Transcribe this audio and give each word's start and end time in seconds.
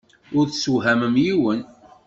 Ur 0.37 0.45
tessewhamem 0.47 1.15
yiwen. 1.23 1.59